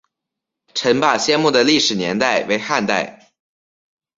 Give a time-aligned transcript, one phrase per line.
[0.73, 3.29] 陈霸先墓的历史年代为汉代。